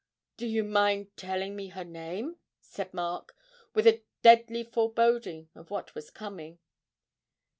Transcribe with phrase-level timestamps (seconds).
[0.37, 3.35] 'Do you mind telling me her name?' said Mark,
[3.75, 6.57] with a deadly foreboding of what was coming.